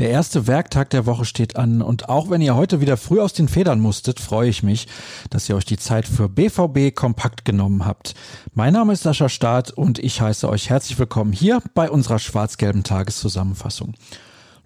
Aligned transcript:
Der 0.00 0.08
erste 0.08 0.46
Werktag 0.46 0.88
der 0.88 1.04
Woche 1.04 1.26
steht 1.26 1.56
an 1.56 1.82
und 1.82 2.08
auch 2.08 2.30
wenn 2.30 2.40
ihr 2.40 2.56
heute 2.56 2.80
wieder 2.80 2.96
früh 2.96 3.20
aus 3.20 3.34
den 3.34 3.48
Federn 3.48 3.80
musstet, 3.80 4.18
freue 4.18 4.48
ich 4.48 4.62
mich, 4.62 4.88
dass 5.28 5.46
ihr 5.48 5.56
euch 5.56 5.66
die 5.66 5.76
Zeit 5.76 6.08
für 6.08 6.30
BVB 6.30 6.94
kompakt 6.94 7.44
genommen 7.44 7.84
habt. 7.84 8.14
Mein 8.54 8.72
Name 8.72 8.94
ist 8.94 9.02
Sascha 9.02 9.28
Staat 9.28 9.70
und 9.70 9.98
ich 9.98 10.22
heiße 10.22 10.48
euch 10.48 10.70
herzlich 10.70 10.98
willkommen 10.98 11.32
hier 11.32 11.62
bei 11.74 11.90
unserer 11.90 12.18
schwarz-gelben 12.18 12.82
Tageszusammenfassung. 12.82 13.92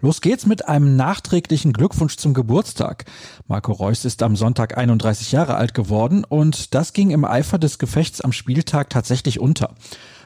Los 0.05 0.21
geht's 0.21 0.45
mit 0.45 0.67
einem 0.67 0.95
nachträglichen 0.95 1.73
Glückwunsch 1.73 2.17
zum 2.17 2.35
Geburtstag. 2.35 3.05
Marco 3.47 3.71
Reus 3.71 4.05
ist 4.05 4.21
am 4.21 4.35
Sonntag 4.35 4.77
31 4.77 5.31
Jahre 5.31 5.55
alt 5.55 5.73
geworden 5.73 6.23
und 6.23 6.75
das 6.75 6.93
ging 6.93 7.09
im 7.09 7.25
Eifer 7.25 7.57
des 7.57 7.79
Gefechts 7.79 8.21
am 8.21 8.31
Spieltag 8.31 8.91
tatsächlich 8.91 9.39
unter. 9.39 9.73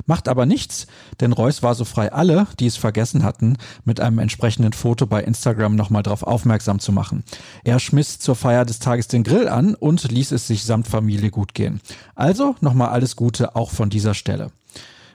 Macht 0.06 0.28
aber 0.28 0.46
nichts, 0.46 0.88
denn 1.22 1.32
Reus 1.32 1.64
war 1.64 1.76
so 1.76 1.86
frei, 1.86 2.12
alle, 2.12 2.48
die 2.60 2.66
es 2.66 2.76
vergessen 2.76 3.24
hatten, 3.24 3.56
mit 3.86 4.02
einem 4.02 4.20
entsprechenden 4.20 4.74
Foto 4.74 5.06
bei 5.06 5.24
Instagram 5.24 5.78
nochmal 5.78 6.04
darauf 6.04 6.24
aufmerksam 6.24 6.80
zu 6.82 6.92
machen. 6.92 7.24
Er 7.64 7.80
schmiss 7.80 8.20
zur 8.20 8.36
Feier 8.36 8.66
des 8.66 8.80
Tages 8.80 9.08
den 9.08 9.24
Grill 9.24 9.48
an 9.48 9.76
und 9.76 10.12
ließ 10.12 10.34
es 10.34 10.46
sich 10.46 10.66
samt 10.66 10.90
Familie 10.90 11.32
gut 11.32 11.54
gehen. 11.54 11.80
Also 12.16 12.58
nochmal 12.60 12.90
alles 12.90 13.16
Gute 13.16 13.56
auch 13.56 13.72
von 13.72 13.90
dieser 13.90 14.14
Stelle. 14.14 14.52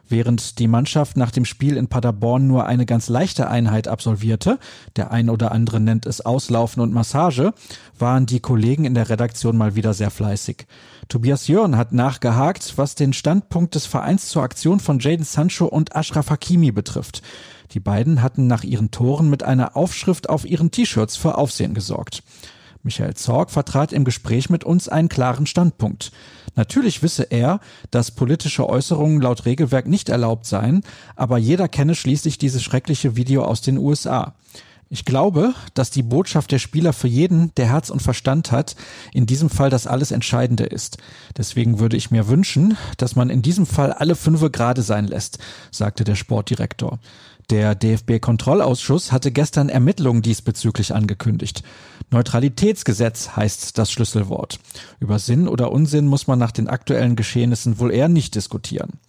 Während 0.08 0.58
die 0.58 0.68
Mannschaft 0.68 1.16
nach 1.16 1.30
dem 1.30 1.44
Spiel 1.44 1.76
in 1.76 1.88
Paderborn 1.88 2.46
nur 2.46 2.66
eine 2.66 2.84
ganz 2.84 3.08
leichte 3.08 3.48
Einheit 3.48 3.88
absolvierte, 3.88 4.58
der 4.96 5.10
ein 5.10 5.30
oder 5.30 5.52
andere 5.52 5.80
nennt 5.80 6.04
es 6.04 6.20
Auslaufen 6.20 6.82
und 6.82 6.92
Massage, 6.92 7.54
waren 7.98 8.27
die 8.27 8.40
Kollegen 8.40 8.84
in 8.84 8.94
der 8.94 9.08
Redaktion 9.08 9.56
mal 9.56 9.74
wieder 9.74 9.94
sehr 9.94 10.10
fleißig. 10.10 10.66
Tobias 11.08 11.48
Jörn 11.48 11.77
hat 11.77 11.92
nachgehakt, 11.92 12.74
was 12.77 12.94
den 12.94 13.12
Standpunkt 13.12 13.74
des 13.74 13.86
Vereins 13.86 14.28
zur 14.28 14.42
Aktion 14.42 14.80
von 14.80 14.98
Jaden 14.98 15.24
Sancho 15.24 15.66
und 15.66 15.96
Ashraf 15.96 16.30
Hakimi 16.30 16.70
betrifft. 16.70 17.22
Die 17.72 17.80
beiden 17.80 18.22
hatten 18.22 18.46
nach 18.46 18.62
ihren 18.62 18.91
Toren 18.91 19.30
mit 19.30 19.42
einer 19.42 19.77
Aufschrift 19.77 20.28
auf 20.28 20.44
ihren 20.44 20.70
T-Shirts 20.70 21.16
für 21.16 21.38
Aufsehen 21.38 21.75
gesorgt. 21.75 22.22
Michael 22.84 23.14
Zorg 23.14 23.50
vertrat 23.50 23.92
im 23.92 24.04
Gespräch 24.04 24.50
mit 24.50 24.62
uns 24.62 24.88
einen 24.88 25.08
klaren 25.08 25.46
Standpunkt. 25.46 26.12
Natürlich 26.54 27.02
wisse 27.02 27.24
er, 27.24 27.60
dass 27.91 28.10
politische 28.10 28.68
Äußerungen 28.68 29.20
laut 29.20 29.46
Regelwerk 29.46 29.86
nicht 29.86 30.10
erlaubt 30.10 30.46
seien, 30.46 30.82
aber 31.16 31.38
jeder 31.38 31.66
kenne 31.66 31.94
schließlich 31.94 32.38
dieses 32.38 32.62
schreckliche 32.62 33.16
Video 33.16 33.44
aus 33.44 33.62
den 33.62 33.78
USA. 33.78 34.34
Ich 34.95 35.05
glaube, 35.05 35.55
dass 35.75 35.91
die 35.91 36.05
Botschaft 36.05 36.53
der 36.53 36.61
Spieler 36.61 36.92
für 36.92 37.09
jeden, 37.09 37.53
der 37.56 37.67
Herz 37.67 37.91
und 37.91 38.00
Verstand 38.00 38.53
hat, 38.53 38.77
in 39.12 39.27
diesem 39.27 39.50
Fall 39.50 39.69
das 39.69 39.89
alles 39.89 40.12
Entscheidende 40.12 40.62
ist. 40.62 40.98
Deswegen 41.37 41.81
würde 41.81 41.97
ich 41.97 42.12
mir 42.12 42.28
wünschen, 42.28 42.77
dass 42.97 43.17
man 43.17 43.28
in 43.28 43.42
diesem 43.42 43.67
Fall 43.67 43.92
alle 43.92 44.15
Fünfe 44.15 44.53
gerade 44.53 44.83
sein 44.83 45.09
lässt, 45.09 45.41
sagte 45.72 46.05
der 46.05 46.15
Sportdirektor. 46.15 47.00
Der 47.50 47.75
DFB-Kontrollausschuss 47.75 49.11
hatte 49.11 49.33
gestern 49.33 49.69
Ermittlungen 49.69 50.22
diesbezüglich 50.22 50.95
angekündigt. 50.95 51.65
Neutralitätsgesetz 52.12 53.31
heißt 53.34 53.77
das 53.77 53.91
Schlüsselwort. 53.91 54.61
Über 55.00 55.19
Sinn 55.19 55.48
oder 55.48 55.72
Unsinn 55.72 56.06
muss 56.06 56.28
man 56.28 56.39
nach 56.39 56.53
den 56.53 56.69
aktuellen 56.69 57.17
Geschehnissen 57.17 57.81
wohl 57.81 57.91
eher 57.91 58.09
nicht 58.09 58.37
diskutieren. 58.37 59.00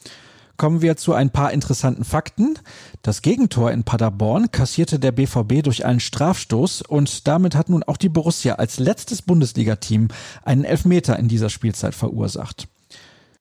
Kommen 0.57 0.81
wir 0.81 0.95
zu 0.95 1.13
ein 1.13 1.31
paar 1.31 1.51
interessanten 1.51 2.05
Fakten. 2.05 2.57
Das 3.01 3.21
Gegentor 3.21 3.71
in 3.71 3.83
Paderborn 3.83 4.51
kassierte 4.51 4.99
der 4.99 5.11
BVB 5.11 5.61
durch 5.63 5.85
einen 5.85 5.99
Strafstoß 5.99 6.81
und 6.81 7.27
damit 7.27 7.55
hat 7.55 7.69
nun 7.69 7.83
auch 7.83 7.97
die 7.97 8.09
Borussia 8.09 8.55
als 8.55 8.79
letztes 8.79 9.21
Bundesligateam 9.21 10.07
einen 10.43 10.63
Elfmeter 10.63 11.19
in 11.19 11.27
dieser 11.27 11.49
Spielzeit 11.49 11.93
verursacht. 11.93 12.67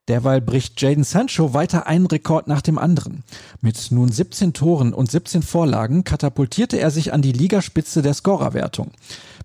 Derweil 0.08 0.42
bricht 0.42 0.80
Jaden 0.82 1.04
Sancho 1.04 1.54
weiter 1.54 1.86
einen 1.86 2.06
Rekord 2.06 2.46
nach 2.46 2.60
dem 2.60 2.78
anderen. 2.78 3.24
Mit 3.62 3.90
nun 3.90 4.12
17 4.12 4.52
Toren 4.52 4.92
und 4.92 5.10
17 5.10 5.42
Vorlagen 5.42 6.04
katapultierte 6.04 6.78
er 6.78 6.90
sich 6.90 7.14
an 7.14 7.22
die 7.22 7.32
Ligaspitze 7.32 8.02
der 8.02 8.12
Scorerwertung. 8.12 8.90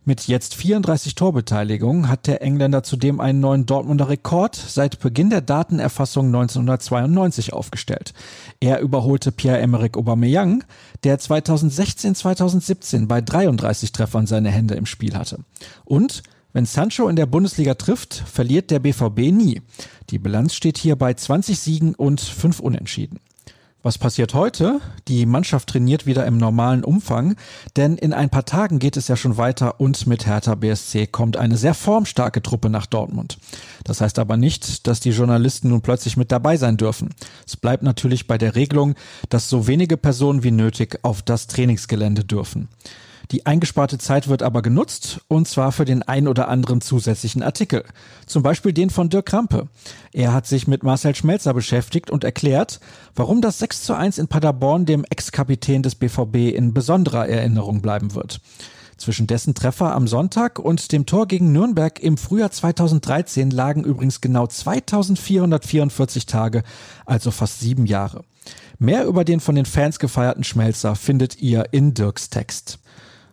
Mit 0.10 0.26
jetzt 0.28 0.56
34 0.56 1.14
Torbeteiligungen 1.14 2.10
hat 2.10 2.26
der 2.26 2.42
Engländer 2.42 2.82
zudem 2.82 3.20
einen 3.20 3.42
neuen 3.42 3.68
Dortmunder 3.68 4.10
Rekord 4.10 4.56
seit 4.56 5.00
Beginn 5.00 5.30
der 5.30 5.42
Datenerfassung 5.42 6.26
1992 6.26 7.54
aufgestellt. 7.54 8.16
Er 8.60 8.80
überholte 8.80 9.32
Pierre-Emerick 9.32 9.98
Aubameyang, 9.98 10.64
der 11.04 11.20
2016-2017 11.20 13.06
bei 13.06 13.22
33 13.22 13.92
Treffern 13.92 14.26
seine 14.26 14.50
Hände 14.50 14.74
im 14.74 14.88
Spiel 14.88 15.14
hatte. 15.14 15.42
Und 15.86 16.24
wenn 16.54 16.66
Sancho 16.66 17.08
in 17.08 17.16
der 17.16 17.28
Bundesliga 17.28 17.76
trifft, 17.76 18.16
verliert 18.16 18.72
der 18.72 18.80
BVB 18.80 19.32
nie. 19.32 19.62
Die 20.10 20.18
Bilanz 20.18 20.56
steht 20.56 20.80
hier 20.80 20.96
bei 20.96 21.14
20 21.14 21.60
Siegen 21.60 21.94
und 21.94 22.20
5 22.20 22.62
Unentschieden. 22.62 23.20
Was 23.82 23.98
passiert 23.98 24.34
heute? 24.34 24.82
Die 25.08 25.26
Mannschaft 25.26 25.70
trainiert 25.70 26.06
wieder 26.06 26.26
im 26.26 26.36
normalen 26.36 26.84
Umfang, 26.84 27.38
denn 27.78 27.96
in 27.96 28.12
ein 28.12 28.30
paar 28.30 28.44
Tagen 28.44 28.78
geht 28.78 28.98
es 28.98 29.08
ja 29.08 29.16
schon 29.16 29.38
weiter 29.38 29.80
und 29.80 30.06
mit 30.06 30.26
Hertha 30.26 30.56
BSC 30.56 31.08
kommt 31.08 31.38
eine 31.38 31.56
sehr 31.56 31.74
formstarke 31.74 32.42
Truppe 32.42 32.70
nach 32.70 32.86
Dortmund. 32.86 33.38
Das 33.86 34.02
heißt 34.02 34.20
aber 34.20 34.36
nicht, 34.36 34.86
dass 34.86 35.00
die 35.00 35.12
Journalisten 35.12 35.70
nun 35.70 35.80
plötzlich 35.80 36.18
mit 36.18 36.30
dabei 36.30 36.58
sein 36.58 36.76
dürfen. 36.76 37.12
Es 37.48 37.56
bleibt 37.56 37.84
natürlich 37.84 38.28
bei 38.28 38.38
der 38.38 38.56
Regelung, 38.56 38.96
dass 39.30 39.48
so 39.48 39.66
wenige 39.66 39.96
Personen 39.96 40.44
wie 40.44 40.52
nötig 40.52 41.00
auf 41.04 41.22
das 41.22 41.48
Trainingsgelände 41.48 42.26
dürfen. 42.26 42.68
Die 43.32 43.46
eingesparte 43.46 44.00
Zeit 44.00 44.28
wird 44.28 44.42
aber 44.42 44.64
genutzt, 44.64 45.22
und 45.28 45.48
zwar 45.48 45.72
für 45.72 45.86
den 45.86 46.02
ein 46.02 46.28
oder 46.28 46.48
anderen 46.48 46.82
zusätzlichen 46.82 47.44
Artikel. 47.44 47.84
Zum 48.26 48.42
Beispiel 48.42 48.74
den 48.74 48.90
von 48.90 49.10
Dirk 49.10 49.28
Krampe. 49.28 49.68
Er 50.12 50.34
hat 50.34 50.48
sich 50.48 50.68
mit 50.68 50.82
Marcel 50.82 51.14
Schmelzer 51.14 51.54
beschäftigt 51.54 52.10
und 52.10 52.24
erklärt, 52.24 52.80
warum 53.14 53.42
das 53.42 53.60
6 53.60 53.84
zu 53.84 53.94
1 53.94 54.18
in 54.18 54.28
Paderborn 54.28 54.86
dem 54.86 55.06
Ex-Kapitän 55.08 55.84
des 55.84 55.94
BVB 55.94 56.56
in 56.56 56.74
besonderer 56.74 57.28
Erinnerung 57.30 57.82
bleiben 57.82 58.16
wird. 58.16 58.42
Zwischen 58.98 59.28
dessen 59.28 59.54
Treffer 59.54 59.94
am 59.94 60.08
Sonntag 60.08 60.58
und 60.58 60.92
dem 60.92 61.06
Tor 61.06 61.28
gegen 61.28 61.52
Nürnberg 61.52 62.00
im 62.00 62.18
Frühjahr 62.18 62.52
2013 62.52 63.52
lagen 63.52 63.84
übrigens 63.84 64.22
genau 64.22 64.48
2444 64.48 66.26
Tage, 66.26 66.64
also 67.06 67.30
fast 67.30 67.60
sieben 67.60 67.86
Jahre. 67.86 68.24
Mehr 68.80 69.06
über 69.06 69.24
den 69.24 69.40
von 69.40 69.56
den 69.56 69.66
Fans 69.66 70.00
gefeierten 70.00 70.44
Schmelzer 70.44 70.96
findet 70.96 71.40
ihr 71.42 71.66
in 71.72 71.94
Dirks 71.94 72.30
Text. 72.30 72.80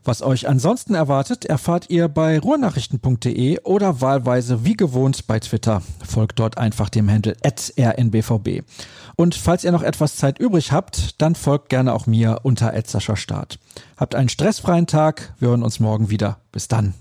Was 0.06 0.22
euch 0.22 0.48
ansonsten 0.48 0.94
erwartet, 0.94 1.46
erfahrt 1.46 1.90
ihr 1.90 2.06
bei 2.06 2.38
ruhrnachrichten.de 2.38 3.58
oder 3.64 4.00
wahlweise 4.00 4.64
wie 4.64 4.76
gewohnt 4.76 5.26
bei 5.26 5.40
Twitter. 5.40 5.82
Folgt 6.06 6.38
dort 6.38 6.58
einfach 6.58 6.88
dem 6.88 7.10
Handle 7.10 7.34
rnbvb. 7.42 8.62
Und 9.16 9.34
falls 9.34 9.64
ihr 9.64 9.72
noch 9.72 9.82
etwas 9.82 10.14
Zeit 10.14 10.38
übrig 10.38 10.70
habt, 10.70 11.20
dann 11.20 11.34
folgt 11.34 11.70
gerne 11.70 11.92
auch 11.92 12.06
mir 12.06 12.38
unter 12.44 12.72
Start. 13.16 13.58
Habt 13.96 14.14
einen 14.14 14.28
stressfreien 14.28 14.86
Tag. 14.86 15.34
Wir 15.40 15.48
hören 15.48 15.64
uns 15.64 15.80
morgen 15.80 16.08
wieder. 16.08 16.38
Bis 16.52 16.68
dann. 16.68 16.94